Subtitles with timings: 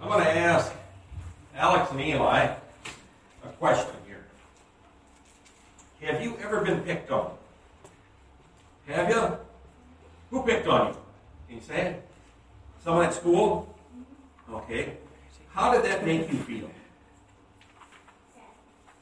[0.00, 0.72] I'm going to ask
[1.54, 2.38] Alex and Eli
[3.44, 4.24] a question here.
[6.00, 7.32] Have you ever been picked on?
[8.86, 9.36] Have you?
[10.30, 10.96] Who picked on you?
[11.48, 12.08] Can you say it?
[12.82, 13.74] Someone at school?
[14.50, 14.94] Okay.
[15.50, 16.70] How did that make you feel?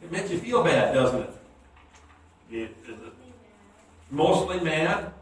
[0.02, 1.30] It makes you feel bad, doesn't it?
[2.50, 3.12] it is it
[4.10, 5.12] mostly mad?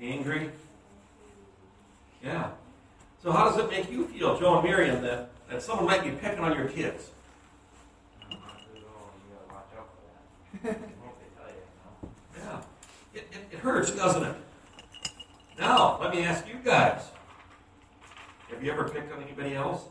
[0.00, 0.50] Angry?
[2.22, 2.50] Yeah.
[3.22, 6.10] So how does it make you feel, Joe and Miriam, that, that someone might be
[6.10, 7.10] picking on your kids?
[10.64, 10.72] Yeah.
[13.14, 14.36] It, it, it hurts, doesn't it?
[15.58, 17.02] Now, let me ask you guys.
[18.50, 19.82] Have you ever picked on anybody else?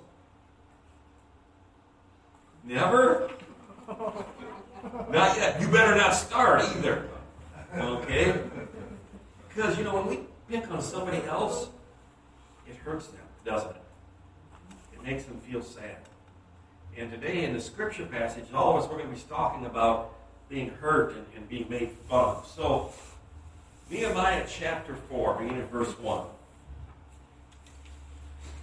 [2.63, 3.31] Never?
[3.88, 5.61] Not yet.
[5.61, 7.07] You better not start either.
[7.75, 8.39] Okay?
[9.47, 11.70] Because, you know, when we pick on somebody else,
[12.67, 13.81] it hurts them, doesn't it?
[14.93, 15.97] It makes them feel sad.
[16.97, 17.61] And today in the
[18.02, 20.13] scripture passage, all of us, we're going to be talking about
[20.49, 22.47] being hurt and, and being made fun of.
[22.55, 22.91] So,
[23.89, 26.25] Nehemiah chapter 4, beginning at verse 1.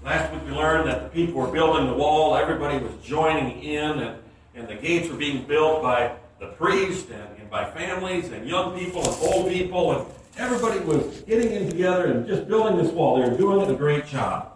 [0.05, 3.99] Last week we learned that the people were building the wall, everybody was joining in,
[3.99, 4.19] and,
[4.55, 8.79] and the gates were being built by the priest and, and by families and young
[8.79, 13.21] people and old people, and everybody was getting in together and just building this wall.
[13.21, 14.53] They were doing a great job.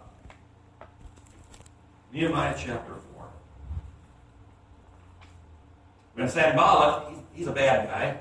[2.13, 3.03] Nehemiah chapter 4.
[6.13, 8.17] When Sanballat, he's, a bad guy,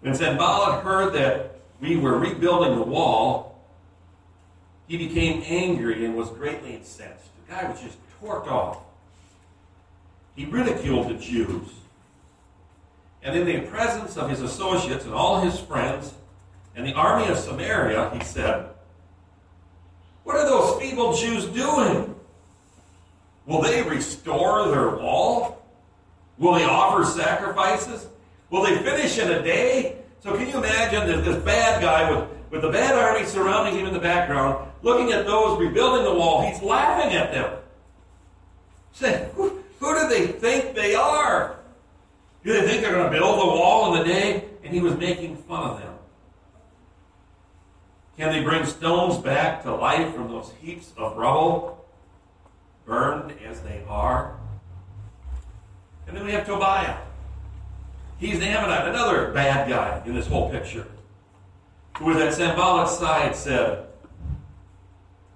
[0.00, 3.60] when Sanballat heard that we were rebuilding the wall,
[4.86, 7.26] he became angry and was greatly incensed.
[7.46, 8.78] The guy was just torqued off.
[10.34, 11.68] He ridiculed the Jews.
[13.22, 16.14] And in the presence of his associates and all his friends
[16.76, 18.68] and the army of Samaria, he said,
[20.24, 22.14] What are those feeble Jews doing?
[23.46, 25.57] Will they restore their wall?
[26.38, 28.06] Will they offer sacrifices?
[28.50, 29.96] Will they finish in a day?
[30.20, 33.86] So can you imagine this, this bad guy with, with the bad army surrounding him
[33.86, 37.58] in the background, looking at those rebuilding the wall, he's laughing at them.
[38.92, 41.56] Saying, who, who do they think they are?
[42.44, 44.44] Do they think they're going to build the wall in the day?
[44.64, 45.94] And he was making fun of them.
[48.16, 51.86] Can they bring stones back to life from those heaps of rubble,
[52.84, 54.37] burned as they are?
[56.08, 56.96] And then we have Tobiah.
[58.18, 60.86] He's the Ammonite, another bad guy in this whole picture,
[61.98, 63.86] who was at Sanballat's side said,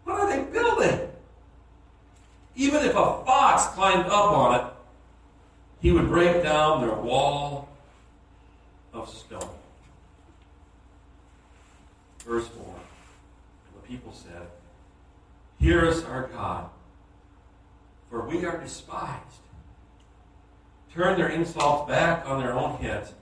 [0.04, 1.08] What are they building?
[2.56, 4.66] Even if a fox climbed up on it,
[5.80, 7.68] he would break down their wall
[8.92, 9.48] of stone.
[12.24, 12.74] Verse 4
[13.74, 14.46] The people said,
[15.60, 16.68] Hear us, our God,
[18.10, 19.42] for we are despised.
[20.94, 23.14] Turn their insults back on their own heads.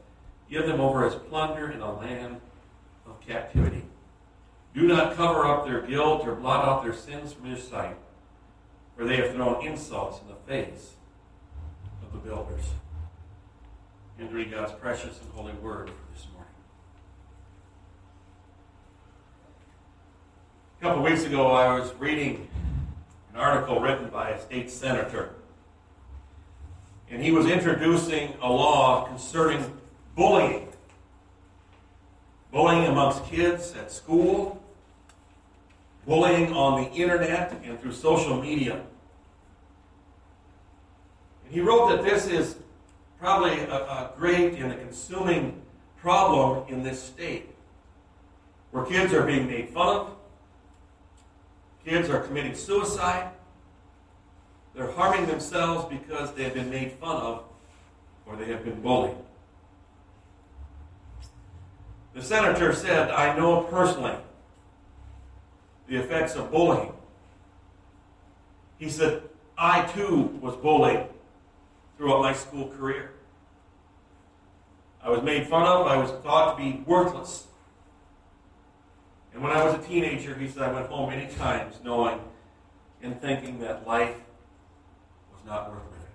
[0.51, 2.41] Give them over as plunder in a land
[3.07, 3.85] of captivity.
[4.75, 7.97] Do not cover up their guilt or blot out their sins from your sight,
[8.97, 10.95] for they have thrown insults in the face
[12.03, 12.65] of the builders.
[14.19, 16.53] And read God's precious and holy word for this morning.
[20.79, 22.49] A couple of weeks ago, I was reading
[23.33, 25.35] an article written by a state senator
[27.11, 29.79] and he was introducing a law concerning
[30.15, 30.69] bullying.
[32.53, 34.63] Bullying amongst kids at school,
[36.07, 38.81] bullying on the internet and through social media.
[41.45, 42.57] And he wrote that this is
[43.19, 45.61] probably a, a great and a consuming
[45.97, 47.51] problem in this state,
[48.71, 50.17] where kids are being made fun of,
[51.85, 53.31] kids are committing suicide,
[54.81, 57.45] they're harming themselves because they have been made fun of
[58.25, 59.15] or they have been bullied.
[62.15, 64.17] The senator said, I know personally
[65.87, 66.95] the effects of bullying.
[68.79, 69.21] He said,
[69.59, 71.05] I too was bullied
[71.99, 73.11] throughout my school career.
[75.03, 77.49] I was made fun of, I was thought to be worthless.
[79.35, 82.19] And when I was a teenager, he said, I went home many times knowing
[83.03, 84.17] and thinking that life
[85.41, 86.07] was not worth living.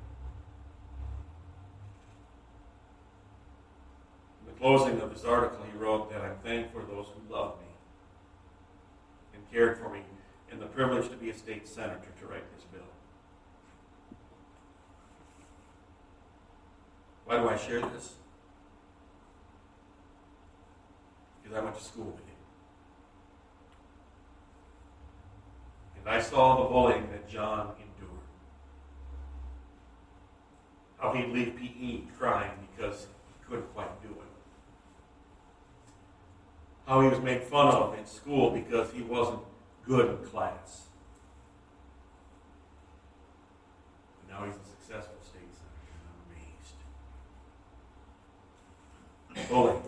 [4.41, 7.61] In the closing of this article, he wrote that I'm thankful for those who loved
[7.61, 7.67] me
[9.33, 10.01] and cared for me
[10.51, 12.81] and the privilege to be a state senator to write this bill.
[17.25, 18.13] Why do I share this?
[21.41, 22.35] Because I went to school with him.
[25.97, 27.73] And I saw the bullying that John
[31.05, 33.07] How he'd leave PE crying because he
[33.47, 34.31] couldn't quite do it.
[36.87, 39.41] How he was made fun of in school because he wasn't
[39.87, 40.87] good in class.
[44.21, 46.17] And now he's a successful state senator, I'm
[49.35, 49.49] amazed.
[49.51, 49.83] Bullying.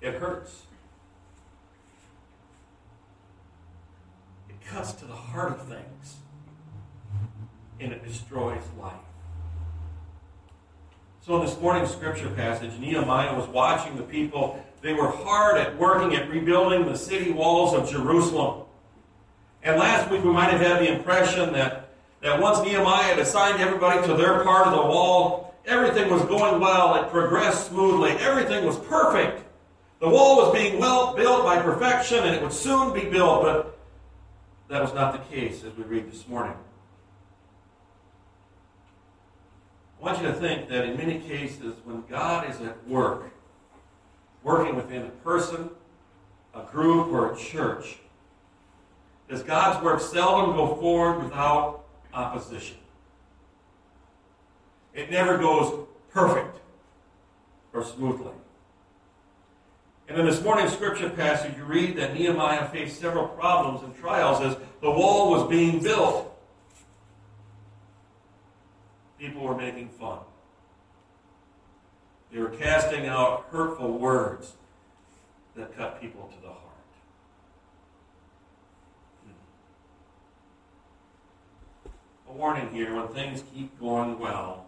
[0.00, 0.62] It hurts.
[4.48, 6.16] It cuts to the heart of things.
[7.78, 8.94] And it destroys life.
[11.26, 14.64] So in this morning's scripture passage, Nehemiah was watching the people.
[14.80, 18.62] They were hard at working at rebuilding the city walls of Jerusalem.
[19.64, 21.88] And last week we might have had the impression that,
[22.22, 26.60] that once Nehemiah had assigned everybody to their part of the wall, everything was going
[26.60, 26.94] well.
[26.94, 28.12] It progressed smoothly.
[28.20, 29.42] Everything was perfect.
[29.98, 33.76] The wall was being well built by perfection and it would soon be built, but
[34.68, 36.54] that was not the case as we read this morning.
[40.06, 43.24] I want you to think that in many cases, when God is at work,
[44.44, 45.68] working within a person,
[46.54, 47.98] a group, or a church,
[49.28, 52.76] does God's work seldom go forward without opposition.
[54.94, 56.56] It never goes perfect
[57.72, 58.30] or smoothly.
[60.06, 64.40] And in this morning's scripture passage, you read that Nehemiah faced several problems and trials
[64.40, 66.32] as the wall was being built.
[69.18, 70.18] People were making fun.
[72.32, 74.54] They were casting out hurtful words
[75.54, 76.62] that cut people to the heart.
[82.28, 84.66] A warning here when things keep going well,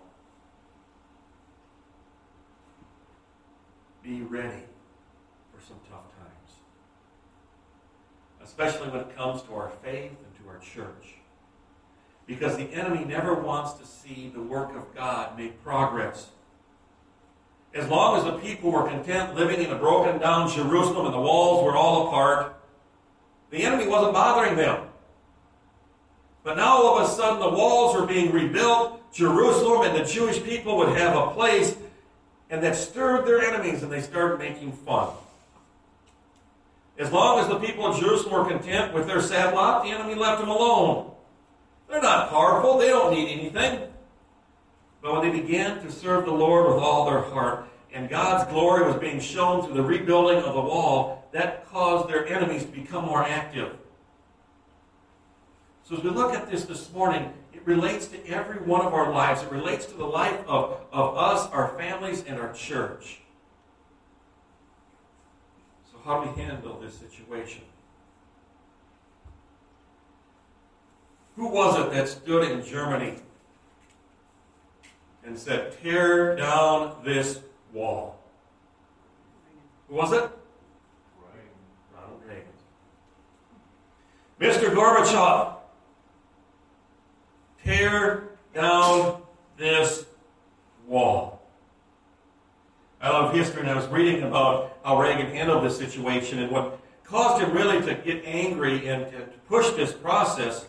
[4.03, 4.63] be ready
[5.53, 6.61] for some tough times.
[8.43, 11.18] Especially when it comes to our faith and to our church.
[12.29, 16.29] Because the enemy never wants to see the work of God make progress.
[17.75, 21.21] As long as the people were content living in a broken down Jerusalem and the
[21.21, 22.55] walls were all apart,
[23.51, 24.89] the enemy wasn't bothering them.
[26.45, 30.43] But now all of a sudden the walls were being rebuilt, Jerusalem and the Jewish
[30.43, 31.77] people would have a place,
[32.51, 35.09] and that stirred their enemies and they started making fun.
[36.99, 40.15] As long as the people of Jerusalem were content with their sad lot, the enemy
[40.15, 41.13] left them alone.
[41.89, 43.89] They're not powerful, they don't need anything.
[45.01, 48.87] But when they began to serve the Lord with all their heart, and God's glory
[48.87, 53.05] was being shown through the rebuilding of the wall, that caused their enemies to become
[53.05, 53.77] more active.
[55.85, 59.11] So as we look at this this morning, it relates to every one of our
[59.11, 59.43] lives.
[59.43, 63.21] It relates to the life of, of us, our families, and our church.
[65.91, 67.63] So how do we handle this situation?
[71.39, 73.15] Who was it that stood in Germany
[75.25, 77.39] and said, Tear down this
[77.73, 78.19] wall?
[79.89, 80.29] Who was it?
[81.95, 82.43] Ronald Reagan.
[84.41, 84.75] Mr.
[84.75, 85.55] Gorbachev,
[87.65, 89.23] tear down
[89.57, 90.07] this
[90.89, 91.41] wall.
[93.01, 96.81] I love history, and I was reading about how Reagan handled this situation and what
[97.05, 100.67] caused him really to get angry and to push this process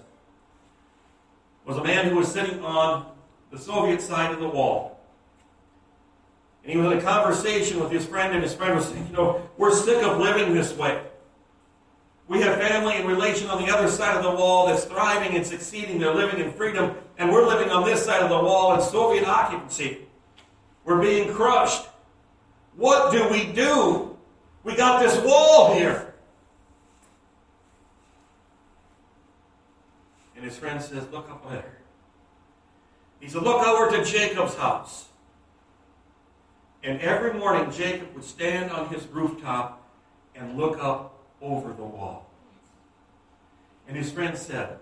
[1.69, 3.05] was a man who was sitting on
[3.51, 4.99] the Soviet side of the wall.
[6.63, 9.13] And he was in a conversation with his friend, and his friend was saying, You
[9.13, 10.99] know, we're sick of living this way.
[12.27, 15.45] We have family and relation on the other side of the wall that's thriving and
[15.45, 15.99] succeeding.
[15.99, 19.27] They're living in freedom, and we're living on this side of the wall in Soviet
[19.27, 19.99] occupancy.
[20.85, 21.87] We're being crushed.
[22.77, 24.17] What do we do?
[24.63, 26.08] We got this wall here.
[30.49, 31.77] His friend says, Look up there.
[33.19, 35.05] He said, Look over to Jacob's house.
[36.83, 39.83] And every morning, Jacob would stand on his rooftop
[40.33, 42.29] and look up over the wall.
[43.87, 44.79] And his friend said,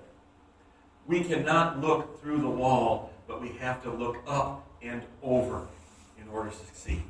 [1.05, 5.67] We cannot look through the wall, but we have to look up and over
[6.21, 7.03] in order to succeed.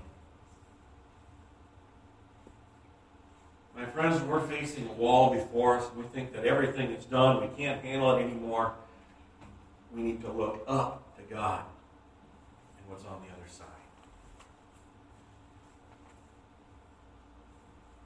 [3.78, 5.86] My friends, we're facing a wall before us.
[5.96, 7.42] We think that everything is done.
[7.42, 8.74] We can't handle it anymore.
[9.94, 11.64] We need to look up to God
[12.80, 13.68] and what's on the other side.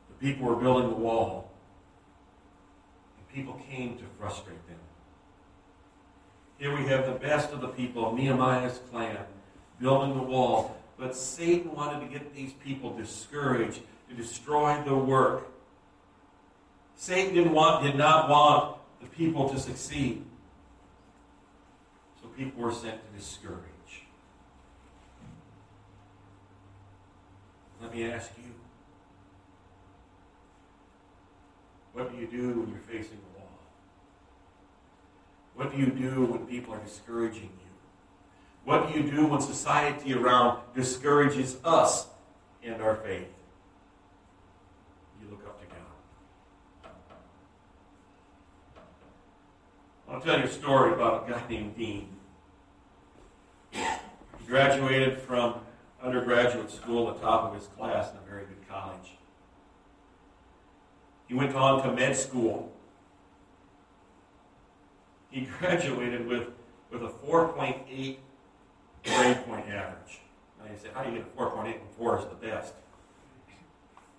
[0.10, 1.50] The people were building the wall,
[3.18, 4.78] and people came to frustrate them.
[6.58, 9.20] Here we have the best of the people Nehemiah's clan
[9.80, 15.48] building the wall, but Satan wanted to get these people discouraged, to destroy the work.
[16.96, 20.24] Satan didn't want, did not want the people to succeed.
[22.22, 23.66] So people were sent to discourage.
[27.82, 28.54] Let me ask you
[31.94, 33.50] what do you do when you're facing a wall?
[35.56, 37.72] What do you do when people are discouraging you?
[38.64, 42.08] What do you do when society around discourages us
[42.64, 43.28] and our faith?
[45.22, 46.92] You look up to God.
[50.12, 52.10] I'll tell you a story about a guy named Dean.
[53.72, 55.56] He graduated from
[56.04, 59.14] undergraduate school at the top of his class in a very good college.
[61.28, 62.74] He went on to med school.
[65.30, 66.50] He graduated with,
[66.92, 68.18] with a 4.8
[69.06, 70.20] grade point average.
[70.60, 72.74] Now you say, how do you get a 4.8 when 4 is the best?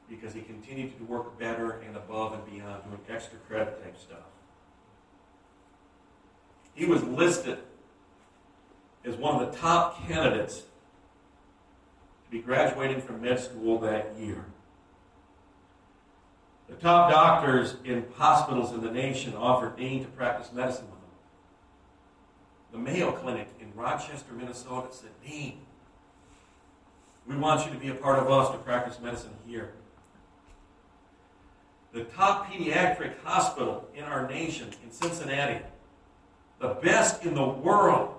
[0.08, 4.25] Because he continued to work better and above and beyond, doing extra credit type stuff.
[6.74, 7.58] He was listed
[9.04, 14.44] as one of the top candidates to be graduating from med school that year.
[16.68, 21.10] The top doctors in hospitals in the nation offered Dean to practice medicine with them.
[22.72, 25.58] The Mayo Clinic in Rochester, Minnesota said, Dean,
[27.26, 29.74] we want you to be a part of us to practice medicine here.
[31.92, 35.62] The top pediatric hospital in our nation in Cincinnati,
[36.62, 38.14] the best in the world,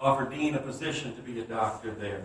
[0.00, 2.24] offered Dean a position to be a doctor there.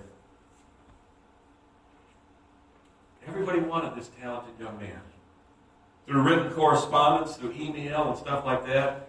[3.27, 5.01] Everybody wanted this talented young man.
[6.05, 9.07] Through written correspondence, through email, and stuff like that,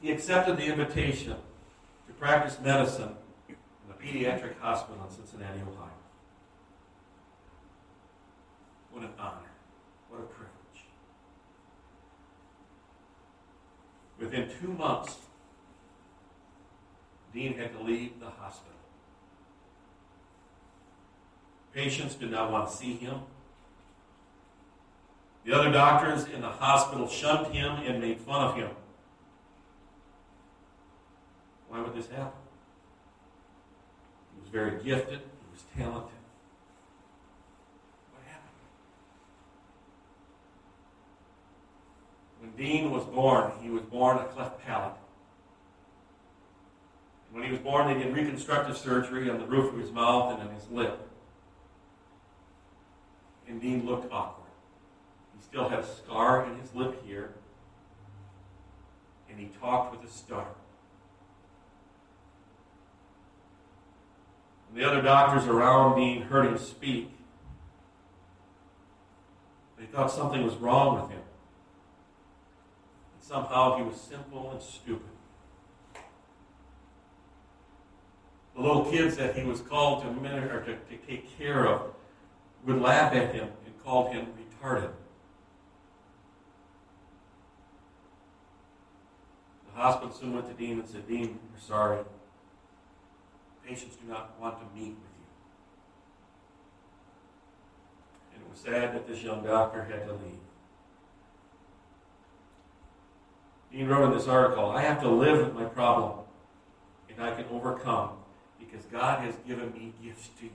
[0.00, 1.36] he accepted the invitation
[2.06, 3.14] to practice medicine
[3.48, 3.56] in
[3.88, 5.90] the pediatric hospital in Cincinnati, Ohio.
[8.92, 9.50] What an honor.
[10.08, 10.54] What a privilege.
[14.24, 15.16] Within two months,
[17.34, 18.72] Dean had to leave the hospital.
[21.74, 23.16] Patients did not want to see him.
[25.44, 28.70] The other doctors in the hospital shunned him and made fun of him.
[31.68, 32.40] Why would this happen?
[34.34, 36.18] He was very gifted, he was talented.
[38.14, 38.48] What happened?
[42.40, 44.94] When Dean was born, he was born a cleft palate.
[47.32, 50.48] When he was born, they did reconstructive surgery on the roof of his mouth and
[50.48, 51.10] on his lip.
[53.48, 54.52] And Dean looked awkward.
[55.36, 57.34] He still had a scar in his lip here,
[59.28, 60.44] and he talked with a.
[64.70, 67.10] When the other doctors around Dean heard him speak,
[69.76, 71.20] they thought something was wrong with him.
[73.26, 75.08] Somehow he was simple and stupid.
[78.54, 81.94] The little kids that he was called to, or to, to take care of
[82.66, 84.90] would laugh at him and called him retarded.
[89.72, 92.04] The hospital soon went to Dean and said, Dean, we're sorry.
[93.66, 95.26] Patients do not want to meet with you.
[98.34, 100.40] And it was sad that this young doctor had to leave.
[103.74, 106.20] Dean wrote in this article, I have to live with my problem,
[107.10, 108.10] and I can overcome
[108.60, 110.52] because God has given me gifts to use.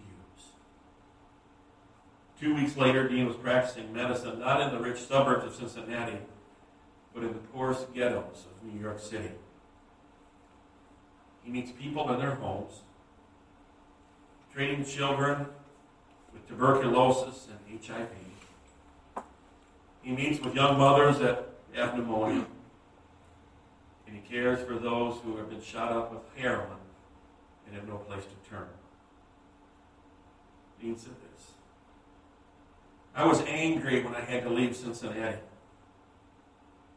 [2.40, 6.18] Two weeks later, Dean was practicing medicine not in the rich suburbs of Cincinnati,
[7.14, 9.32] but in the poorest ghettos of New York City.
[11.44, 12.84] He meets people in their homes,
[14.54, 15.48] treating children
[16.32, 18.08] with tuberculosis and HIV.
[20.04, 22.46] He meets with young mothers that have pneumonia,
[24.10, 26.80] and he cares for those who have been shot up with heroin
[27.68, 28.68] and have no place to turn.
[30.82, 31.52] Dean said this
[33.16, 35.38] I was angry when I had to leave Cincinnati,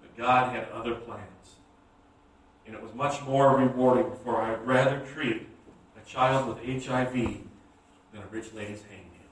[0.00, 1.26] but God had other plans.
[2.64, 5.49] And it was much more rewarding, for I'd rather treat
[6.00, 9.28] a child with HIV than a rich lady's hangnail.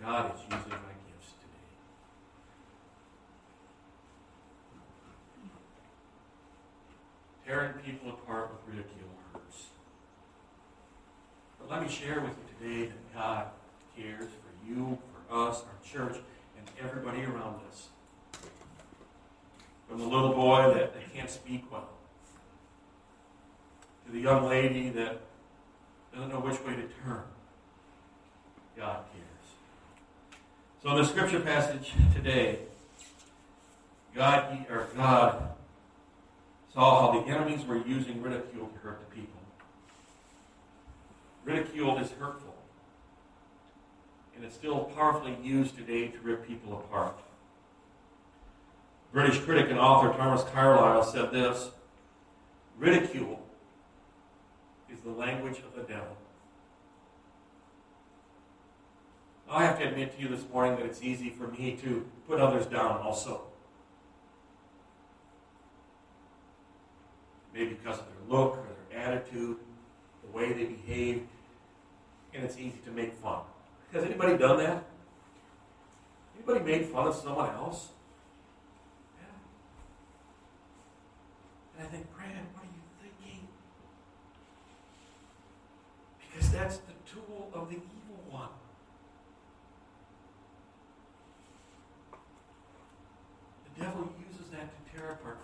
[0.00, 1.72] God is using my gifts today.
[7.52, 9.66] Tearing people apart with ridicule hurts.
[11.58, 13.46] But let me share with you today that God
[13.94, 14.96] cares for you,
[15.28, 16.16] for us, our church,
[16.56, 17.88] and everybody around us.
[19.86, 21.90] From the little boy that, that can't speak well,
[24.06, 25.20] to the young lady that
[26.14, 27.24] doesn't know which way to turn,
[28.78, 30.40] God cares.
[30.82, 32.60] So in the scripture passage today,
[34.14, 35.52] God, or God
[36.72, 39.40] saw how the enemies were using ridicule to hurt the people.
[41.44, 42.54] Ridicule is hurtful,
[44.34, 47.18] and it's still powerfully used today to rip people apart.
[49.12, 51.70] British critic and author Thomas Carlyle said this
[52.78, 53.40] Ridicule
[54.90, 56.16] is the language of the devil.
[59.50, 62.40] I have to admit to you this morning that it's easy for me to put
[62.40, 63.42] others down also.
[67.54, 69.56] Maybe because of their look or their attitude,
[70.24, 71.26] the way they behave,
[72.34, 73.42] and it's easy to make fun.
[73.92, 74.84] Has anybody done that?
[76.36, 77.88] Anybody made fun of someone else?
[79.18, 79.26] Yeah.
[81.78, 83.46] And I think, Brad, what are you thinking?
[86.20, 88.48] Because that's the tool of the evil one.
[93.74, 95.41] The devil uses that to tear apart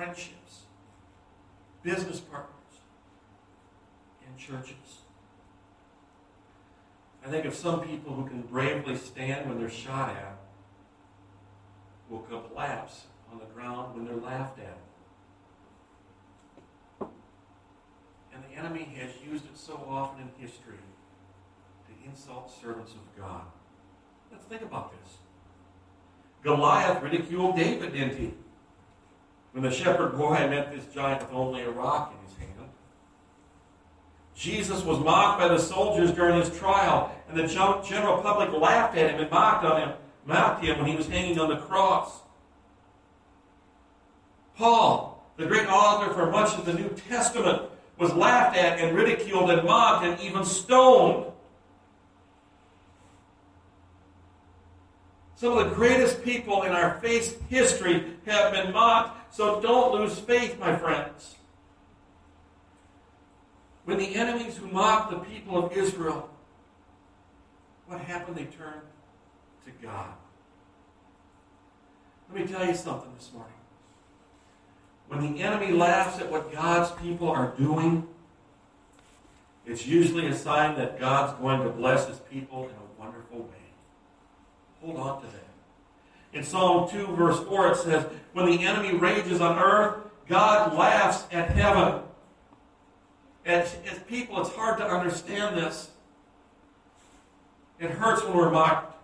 [0.00, 0.60] friendships,
[1.82, 2.54] business partners,
[4.26, 5.02] and churches.
[7.22, 10.38] I think of some people who can bravely stand when they're shot at
[12.08, 14.78] will collapse on the ground when they're laughed at.
[18.32, 20.78] And the enemy has used it so often in history
[21.88, 23.42] to insult servants of God.
[24.32, 25.18] Let's think about this.
[26.42, 28.32] Goliath ridiculed David, didn't he?
[29.52, 32.70] When the shepherd boy met this giant with only a rock in his hand.
[34.34, 39.10] Jesus was mocked by the soldiers during his trial, and the general public laughed at
[39.10, 39.92] him and mocked on him,
[40.24, 42.20] mocked him when he was hanging on the cross.
[44.56, 47.62] Paul, the great author for much of the New Testament,
[47.98, 51.26] was laughed at and ridiculed and mocked and even stoned.
[55.36, 60.18] Some of the greatest people in our faith history have been mocked, so don't lose
[60.18, 61.36] faith, my friends.
[63.84, 66.30] When the enemies who mocked the people of Israel,
[67.86, 68.36] what happened?
[68.36, 68.82] They turned
[69.64, 70.12] to God.
[72.32, 73.52] Let me tell you something this morning.
[75.08, 78.06] When the enemy laughs at what God's people are doing,
[79.66, 83.66] it's usually a sign that God's going to bless his people in a wonderful way.
[84.82, 85.49] Hold on to that.
[86.32, 89.96] In Psalm 2, verse 4, it says, When the enemy rages on earth,
[90.28, 92.02] God laughs at heaven.
[93.44, 95.90] As, as people, it's hard to understand this.
[97.80, 98.94] It hurts when we're mocked.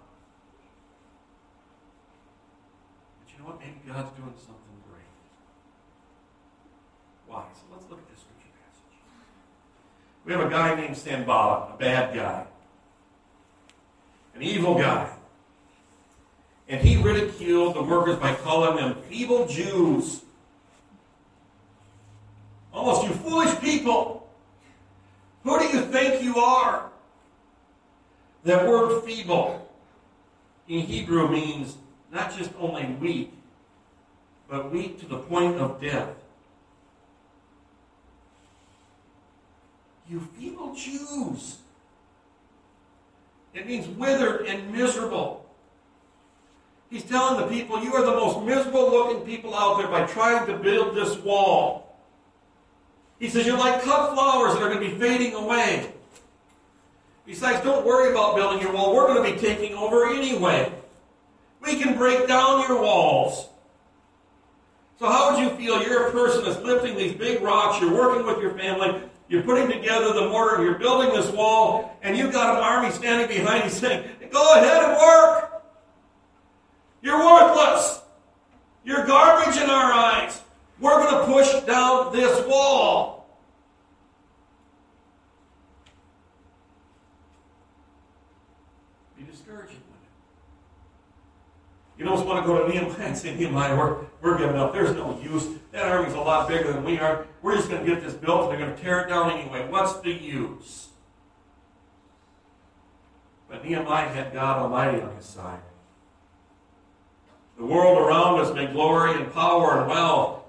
[3.24, 3.58] But you know what?
[3.58, 5.02] Maybe God's doing something great.
[7.26, 7.42] Why?
[7.54, 8.98] So let's look at this scripture passage.
[10.24, 12.44] We have a guy named Sanballat, a bad guy,
[14.34, 15.15] an evil guy.
[16.68, 20.22] And he ridiculed the workers by calling them feeble Jews.
[22.72, 24.28] Almost you foolish people.
[25.44, 26.90] Who do you think you are?
[28.44, 29.68] That word feeble
[30.68, 31.76] in Hebrew means
[32.12, 33.32] not just only weak,
[34.48, 36.10] but weak to the point of death.
[40.08, 41.58] You feeble Jews.
[43.54, 45.45] It means withered and miserable.
[46.90, 50.46] He's telling the people, you are the most miserable looking people out there by trying
[50.46, 51.96] to build this wall.
[53.18, 55.92] He says, You're like cut flowers that are going to be fading away.
[57.24, 58.94] Besides, don't worry about building your wall.
[58.94, 60.72] We're going to be taking over anyway.
[61.60, 63.48] We can break down your walls.
[64.98, 65.82] So, how would you feel?
[65.82, 69.68] You're a person that's lifting these big rocks, you're working with your family, you're putting
[69.68, 73.70] together the mortar, you're building this wall, and you've got an army standing behind you
[73.70, 75.45] saying, Go ahead and work.
[77.02, 78.02] You're worthless.
[78.84, 80.40] You're garbage in our eyes.
[80.80, 83.28] We're going to push down this wall.
[89.16, 90.10] Be discouraging with it.
[91.98, 94.72] You don't want to go to Nehemiah and say, Nehemiah, we're, we're giving up.
[94.72, 95.48] There's no use.
[95.72, 97.26] That army's a lot bigger than we are.
[97.42, 99.68] We're just going to get this built and they're going to tear it down anyway.
[99.68, 100.88] What's the use?
[103.48, 105.60] But Nehemiah had God Almighty on his side.
[107.58, 110.42] The world around us may glory in power and wealth,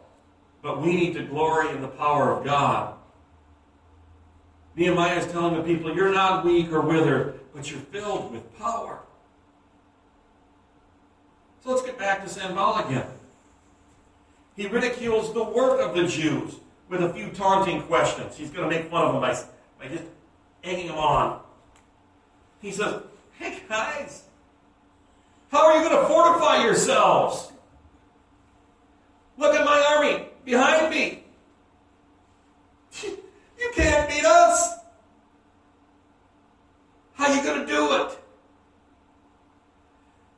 [0.61, 2.95] but we need to glory in the power of God.
[4.75, 8.99] Nehemiah is telling the people, you're not weak or withered, but you're filled with power.
[11.63, 13.07] So let's get back to Sanballat again.
[14.55, 16.55] He ridicules the work of the Jews
[16.89, 18.35] with a few taunting questions.
[18.35, 19.39] He's going to make fun of them by,
[19.79, 20.07] by just
[20.63, 21.41] egging them on.
[22.61, 23.01] He says,
[23.39, 24.23] Hey guys,
[25.51, 27.51] How are you going to fortify yourselves?
[29.37, 31.23] Look at my army behind me.
[33.59, 34.75] You can't beat us.
[37.13, 38.19] How are you going to do it?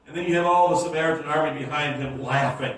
[0.08, 2.78] And then you have all the Samaritan army behind him laughing.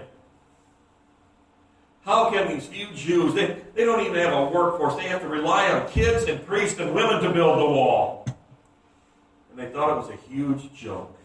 [2.03, 4.95] How can these few Jews, they, they don't even have a workforce.
[4.95, 8.25] They have to rely on kids and priests and women to build the wall.
[9.51, 11.15] And they thought it was a huge joke.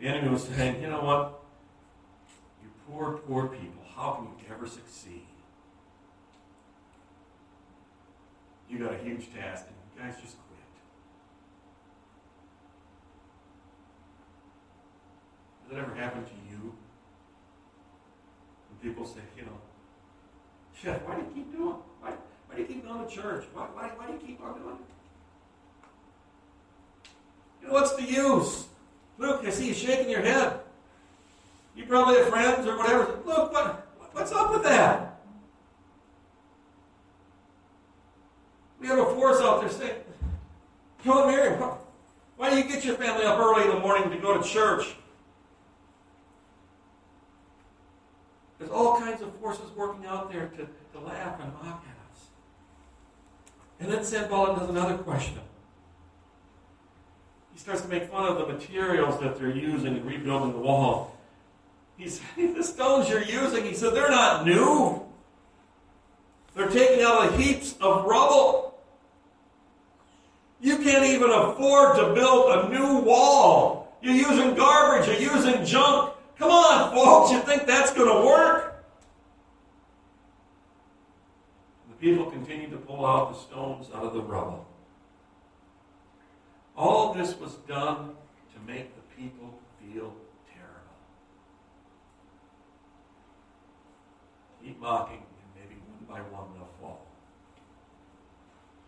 [0.00, 1.42] The enemy was saying, you know what?
[2.62, 5.26] You poor, poor people, how can you ever succeed?
[8.70, 10.58] You got a huge task, and you guys just quit.
[15.64, 16.72] Has that ever happened to you?
[18.70, 19.58] When people say, you know,
[20.72, 21.76] Chef, why do you keep doing?
[22.00, 22.12] Why,
[22.46, 23.44] why do you keep going to church?
[23.52, 24.80] Why, why, why do you keep on doing it?
[27.60, 28.64] You know, what's the use?
[29.20, 30.60] Luke, I see you shaking your head.
[31.76, 33.18] You probably have friends or whatever.
[33.26, 35.20] Look, what, what's up with that?
[38.80, 40.00] We have a force out there saying,
[41.04, 41.54] John Mary,
[42.38, 44.94] why do you get your family up early in the morning to go to church?
[48.58, 50.66] There's all kinds of forces working out there to,
[50.98, 52.28] to laugh and mock at us.
[53.80, 55.40] And then Sanballat does another question
[57.60, 61.14] starts to make fun of the materials that they're using in rebuilding the wall.
[61.98, 65.02] He said, The stones you're using, he said, they're not new.
[66.54, 68.78] They're taken out of heaps of rubble.
[70.62, 73.98] You can't even afford to build a new wall.
[74.02, 76.14] You're using garbage, you're using junk.
[76.38, 78.82] Come on, folks, you think that's going to work?
[81.90, 84.66] The people continue to pull out the stones out of the rubble.
[86.80, 88.14] All this was done
[88.54, 90.14] to make the people feel
[90.50, 90.96] terrible.
[94.64, 97.04] Keep mocking, and maybe one by one they'll fall.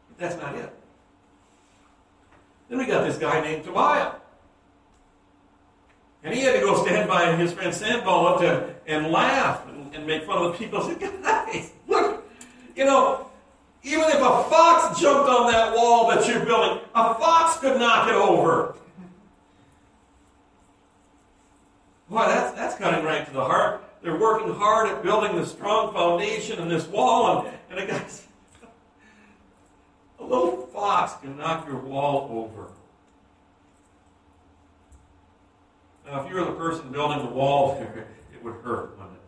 [0.08, 0.72] But that's not it.
[2.70, 4.12] Then we got this guy named Tobiah.
[6.24, 10.06] And he had to go stand by his friend Sanballat and, and laugh and, and
[10.06, 10.80] make fun of the people.
[10.80, 12.24] Say, guys, look,
[12.74, 13.31] you know,
[13.82, 18.08] even if a fox jumped on that wall that you're building, a fox could knock
[18.08, 18.76] it over.
[22.08, 23.84] Boy, that's, that's cutting right to the heart.
[24.02, 28.04] They're working hard at building this strong foundation and this wall, and, and guy
[30.22, 32.68] a little fox can knock your wall over.
[36.06, 39.21] Now, if you were the person building the wall it would hurt, wouldn't it?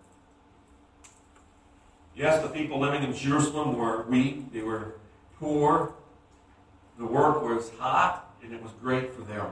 [2.16, 4.94] Yes, the people living in Jerusalem were weak, they were
[5.38, 5.94] poor.
[6.96, 9.46] The work was hot, and it was great for them.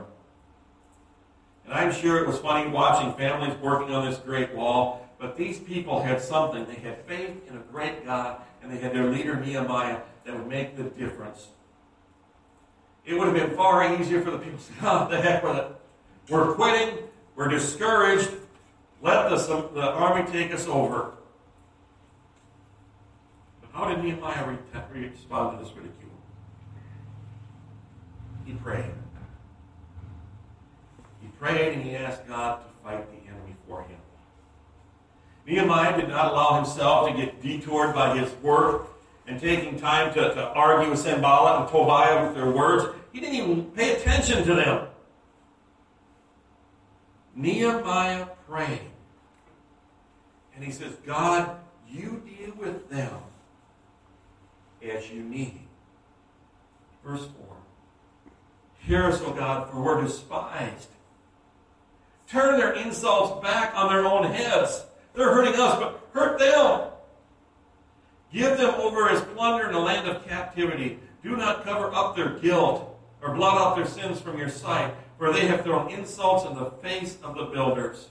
[1.65, 5.59] And I'm sure it was funny watching families working on this great wall, but these
[5.59, 6.65] people had something.
[6.65, 10.47] They had faith in a great God, and they had their leader Nehemiah that would
[10.47, 11.47] make the difference.
[13.05, 15.57] It would have been far easier for the people to say, oh, the heck with
[15.57, 15.67] it.
[16.29, 16.99] We're quitting.
[17.35, 18.29] We're discouraged.
[19.01, 21.11] Let the, the army take us over.
[23.73, 24.55] How did Nehemiah
[24.93, 26.11] respond to this ridicule?
[28.45, 28.85] He prayed.
[31.21, 33.97] He prayed and he asked God to fight the enemy for him.
[35.47, 38.89] Nehemiah did not allow himself to get detoured by his work
[39.25, 42.85] and taking time to, to argue with Sanballat and Tobiah with their words.
[43.11, 44.87] He didn't even pay attention to them.
[47.35, 48.91] Nehemiah prayed.
[50.55, 51.57] And he says, God,
[51.89, 53.13] you deal with them
[54.91, 55.61] as you need.
[57.05, 57.29] Verse 4.
[58.79, 60.87] Hear us, O God, for we're despised.
[62.27, 64.83] Turn their insults back on their own heads.
[65.13, 66.89] They're hurting us, but hurt them.
[68.33, 70.99] Give them over as plunder in the land of captivity.
[71.21, 75.31] Do not cover up their guilt or blot out their sins from your sight, for
[75.31, 78.09] they have thrown insults in the face of the builders.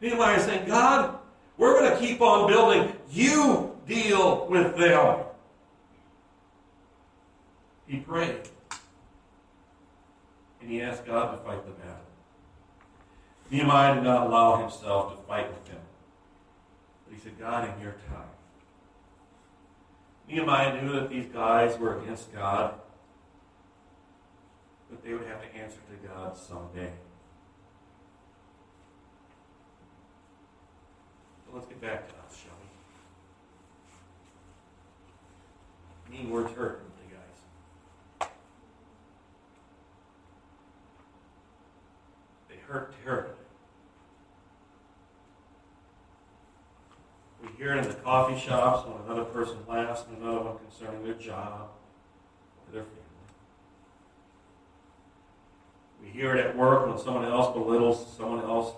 [0.00, 1.18] Nehemiah is saying, God,
[1.56, 2.92] we're going to keep on building.
[3.10, 5.24] You deal with them.
[7.88, 8.48] He prayed.
[10.60, 11.96] And he asked God to fight the battle.
[13.50, 15.80] Nehemiah did not allow himself to fight with him.
[17.06, 18.28] But he said, God, in your time.
[20.28, 22.74] Nehemiah knew that these guys were against God,
[24.90, 26.92] but they would have to answer to God someday.
[31.46, 32.52] So let's get back to us, shall
[36.10, 36.18] we?
[36.18, 36.87] Mean words hurt.
[42.68, 43.32] Hurt terribly.
[47.42, 51.02] We hear it in the coffee shops when another person laughs and another one concerning
[51.02, 51.70] their job
[52.66, 52.98] or their family.
[56.02, 58.74] We hear it at work when someone else belittles someone else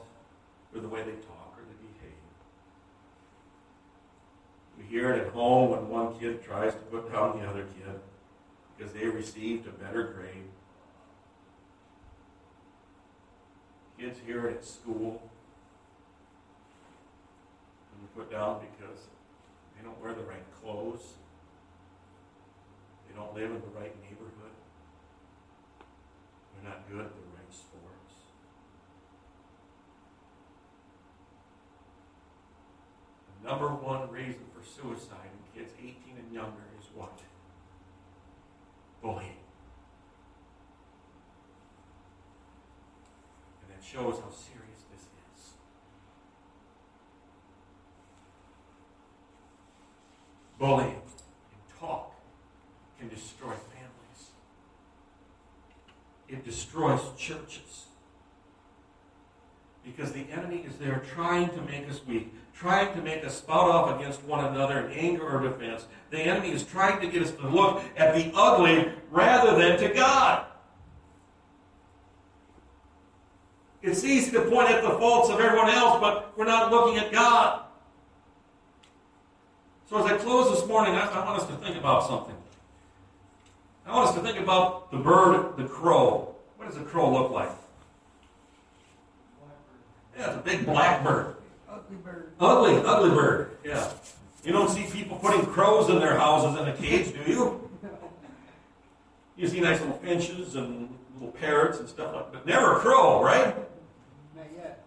[0.73, 2.15] for the way they talk or they behave.
[4.79, 7.99] We hear it at home when one kid tries to put down the other kid
[8.77, 10.45] because they received a better grade.
[14.01, 15.21] Kids here at school
[17.93, 18.99] and put down because
[19.77, 21.03] they don't wear the right clothes.
[23.07, 24.57] They don't live in the right neighborhood.
[26.55, 28.15] They're not good at the right sports.
[33.43, 37.19] The number one reason for suicide in kids 18 and younger is what?
[39.03, 39.37] Bullying.
[43.81, 45.53] That shows how serious this is.
[50.59, 52.15] Bullying and talk
[52.99, 54.31] can destroy families.
[56.29, 57.87] It destroys churches.
[59.83, 63.71] Because the enemy is there trying to make us weak, trying to make us spout
[63.71, 65.87] off against one another in anger or defense.
[66.11, 69.89] The enemy is trying to get us to look at the ugly rather than to
[69.95, 70.45] God.
[73.83, 77.11] It's easy to point at the faults of everyone else, but we're not looking at
[77.11, 77.63] God.
[79.89, 82.37] So as I close this morning, I, I want us to think about something.
[83.87, 86.35] I want us to think about the bird, the crow.
[86.57, 87.51] What does a crow look like?
[90.17, 91.37] Yeah, it's a big black bird.
[91.69, 92.33] Ugly bird.
[92.39, 93.57] Ugly, ugly bird.
[93.65, 93.91] Yeah.
[94.45, 97.70] You don't see people putting crows in their houses in a cage, do you?
[99.41, 102.45] You see nice little finches and little parrots and stuff like that.
[102.45, 103.57] But never a crow, right?
[104.37, 104.85] Not yet.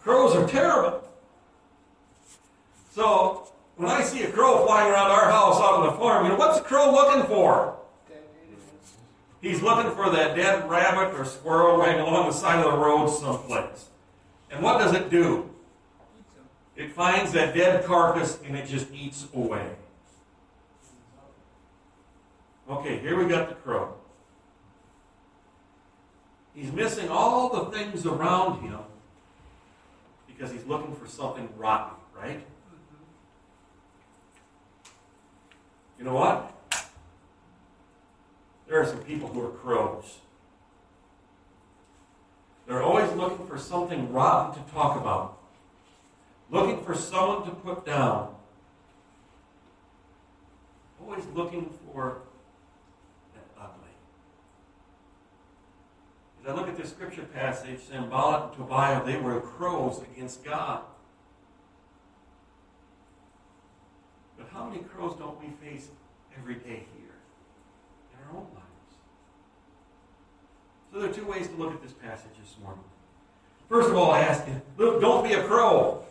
[0.00, 1.02] Crows are terrible.
[2.92, 6.30] So when I see a crow flying around our house out on the farm, you
[6.30, 7.76] know, what's a crow looking for?
[8.08, 8.92] That it is.
[9.42, 13.08] He's looking for that dead rabbit or squirrel laying along the side of the road
[13.08, 13.88] someplace.
[14.52, 15.50] And what does it do?
[16.76, 19.68] It finds that dead carcass and it just eats away.
[22.68, 23.94] Okay, here we got the crow.
[26.54, 28.80] He's missing all the things around him
[30.26, 32.40] because he's looking for something rotten, right?
[32.40, 33.04] Mm-hmm.
[35.98, 36.54] You know what?
[38.68, 40.18] There are some people who are crows.
[42.66, 45.38] They're always looking for something rotten to talk about,
[46.50, 48.34] looking for someone to put down,
[51.00, 52.18] always looking for
[53.34, 53.88] that ugly.
[56.48, 60.80] I look at this scripture passage, Sanballat and Tobiah, they were crows against God.
[64.38, 65.88] But how many crows don't we face
[66.38, 67.18] every day here
[68.12, 68.96] in our own lives?
[70.90, 72.84] So there are two ways to look at this passage this morning.
[73.68, 76.02] First of all, I ask you, look, don't be a crow.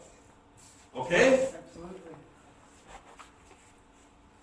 [0.95, 1.49] Okay?
[1.57, 2.11] Absolutely.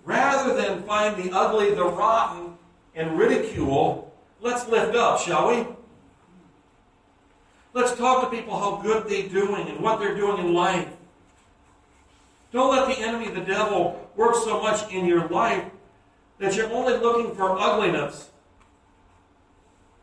[0.04, 2.54] Rather than find the ugly, the rotten,
[2.96, 5.64] and ridicule, let's lift up, shall we?
[7.74, 10.88] Let's talk to people how good they're doing and what they're doing in life.
[12.52, 15.64] Don't let the enemy, the devil, work so much in your life
[16.38, 18.30] that you're only looking for ugliness.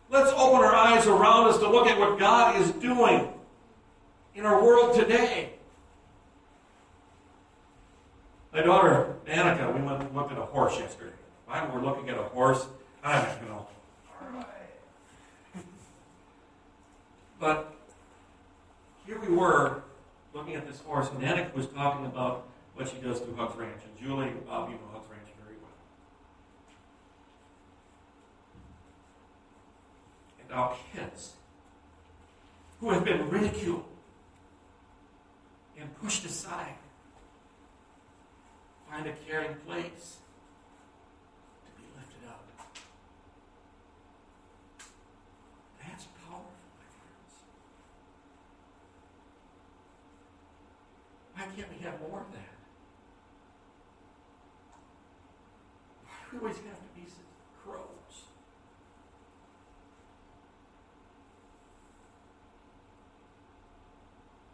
[0.09, 3.31] Let's open our eyes around us to look at what God is doing
[4.35, 5.51] in our world today.
[8.53, 11.15] My daughter, Danica, we went and looked at a horse yesterday.
[11.45, 12.67] Why we're looking at a horse,
[13.01, 13.65] I don't know.
[17.41, 17.73] But
[19.07, 19.81] here we were
[20.31, 23.81] looking at this horse, and Danica was talking about what she does through Hugs Ranch.
[23.83, 25.71] And Julie Bob, you know Hugs Ranch very well.
[30.43, 31.33] And our kids,
[32.79, 33.85] who have been ridiculed
[35.79, 36.75] and pushed aside,
[38.87, 40.17] find a caring place
[41.65, 42.45] to be lifted up.
[45.79, 47.33] That's powerful, my friends.
[51.33, 52.39] Why can't we have more of that?
[56.31, 57.01] We always have to be
[57.63, 58.23] crows?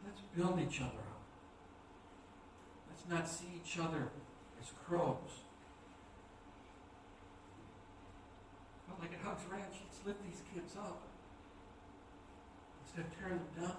[0.04, 1.22] Let's build each other up.
[2.90, 4.10] Let's not see each other
[4.60, 5.44] as crows.
[8.90, 11.02] But like at Hugs Ranch, let's lift these kids up.
[12.84, 13.76] Instead of tearing them down.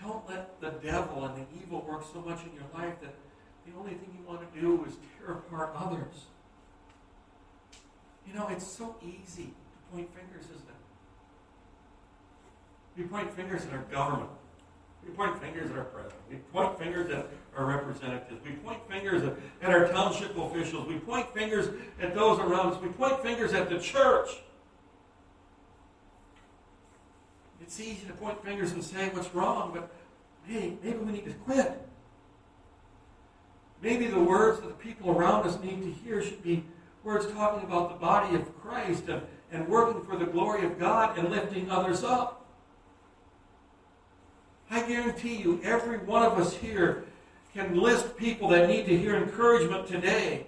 [0.00, 3.14] Don't let the devil and the evil work so much in your life that
[3.66, 6.26] the only thing you want to do is tear apart others.
[8.26, 10.80] You know, it's so easy to point fingers, isn't it?
[12.96, 14.30] We point fingers at our government.
[15.06, 16.20] We point fingers at our president.
[16.28, 18.44] We point fingers at our representatives.
[18.44, 20.86] We point fingers at, at our township officials.
[20.86, 21.68] We point fingers
[22.00, 22.82] at those around us.
[22.82, 24.28] We point fingers at the church.
[27.62, 29.90] It's easy to point fingers and say what's wrong, but
[30.46, 31.86] hey, maybe we need to quit.
[33.82, 36.64] Maybe the words that the people around us need to hear should be
[37.02, 41.16] words talking about the body of Christ and, and working for the glory of God
[41.18, 42.44] and lifting others up.
[44.70, 47.04] I guarantee you, every one of us here
[47.54, 50.46] can list people that need to hear encouragement today.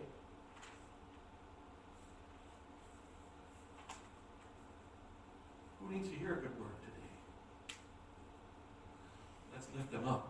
[5.80, 7.76] Who needs to hear a good word today?
[9.52, 10.28] Let's lift them up.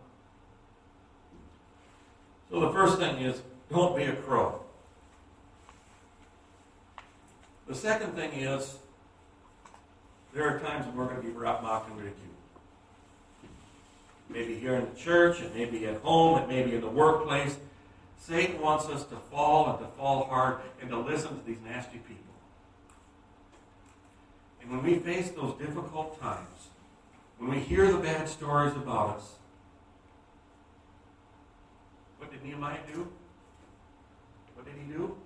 [2.52, 4.60] So the first thing is don't be a crow.
[7.66, 8.76] The second thing is
[10.34, 12.28] there are times when we're going to be mocked and ridiculed.
[14.28, 17.56] Maybe here in the church, and maybe at home, and maybe in the workplace.
[18.18, 21.98] Satan wants us to fall and to fall hard and to listen to these nasty
[21.98, 22.18] people.
[24.60, 26.68] And when we face those difficult times,
[27.38, 29.32] when we hear the bad stories about us,
[32.22, 33.08] what did Nehemiah do?
[34.54, 35.16] What did he do?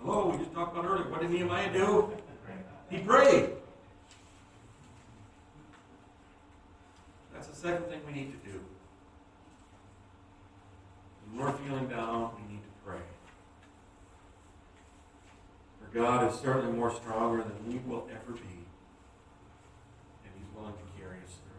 [0.00, 1.08] Hello, we just talked about earlier.
[1.08, 2.10] What did Nehemiah do?
[2.90, 3.50] He prayed.
[7.32, 8.60] That's the second thing we need to do.
[11.30, 12.98] When we're feeling down, we need to pray.
[15.80, 18.58] For God is certainly more stronger than we will ever be,
[20.24, 21.58] and He's willing to carry us through.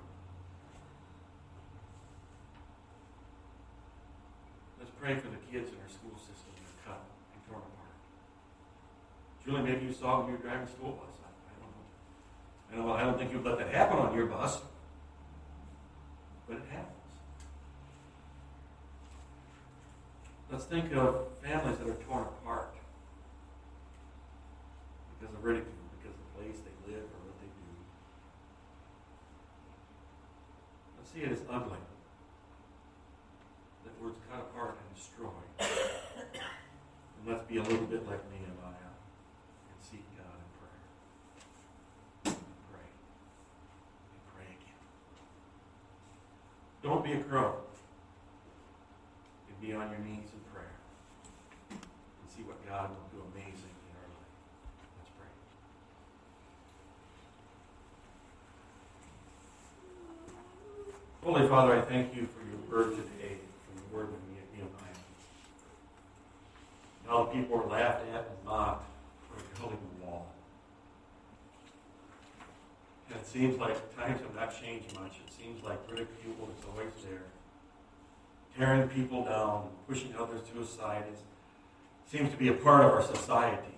[4.99, 7.01] Pray for the kids in our school system that are cut
[7.33, 7.95] and torn apart.
[9.45, 11.15] Julie, maybe you saw when you were driving a school bus.
[11.23, 12.93] I, I don't know.
[12.93, 14.59] I don't, I don't think you'd let that happen on your bus,
[16.47, 16.99] but it happens.
[20.51, 22.73] Let's think of families that are torn apart
[25.19, 27.69] because of ridicule, because of the place they live or what they do.
[30.97, 31.77] Let's see it as ugly.
[33.85, 35.49] That words cut apart and destroyed.
[35.59, 38.93] and let's be a little bit like Nehemiah
[39.69, 40.81] and seek God in prayer.
[42.25, 42.89] And pray.
[44.09, 44.81] And pray again.
[46.81, 47.55] Don't be a crow.
[49.47, 50.75] And be on your knees in prayer.
[51.71, 54.33] And see what God will do amazing in our life.
[54.99, 55.31] Let's pray.
[61.23, 64.19] Holy Father, I thank you for your word today, from the word of
[64.53, 65.01] Nehemiah.
[67.03, 68.85] And all the people were laughed at and mocked
[69.27, 70.27] for building the wall.
[73.09, 75.19] And it seems like times have not changed much.
[75.25, 77.21] It seems like ridicule is always there.
[78.57, 81.19] Tearing people down, pushing others to a side is,
[82.11, 83.75] seems to be a part of our society.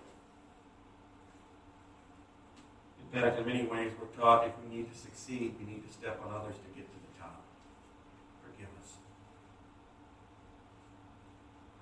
[3.14, 5.94] In fact, in many ways, we're taught if we need to succeed, we need to
[5.94, 7.44] step on others to get to the top.
[8.42, 8.96] Forgive us.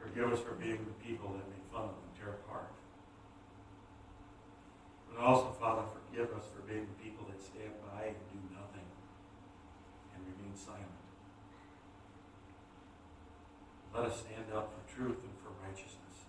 [0.01, 2.71] Forgive us for being the people that make fun of and tear apart.
[5.13, 7.08] But also, Father, forgive us for being the people
[10.65, 10.99] silent.
[13.95, 16.27] Let us stand up for truth and for righteousness.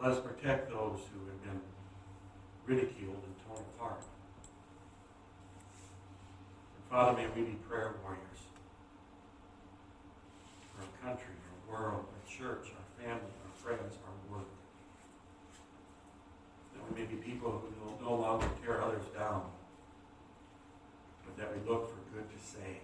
[0.00, 1.60] Let us protect those who have been
[2.66, 4.02] ridiculed and torn apart.
[6.74, 8.42] And Father, may we be prayer warriors
[10.74, 14.48] for our country, our world, our church, our family, our friends, our work.
[16.74, 19.44] That we may be people who no longer tear others down,
[21.24, 22.81] but that we look for good to say.